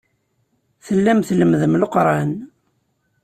Tellam 0.85 1.19
tlemmdem 1.27 1.73
Leqran. 1.81 2.31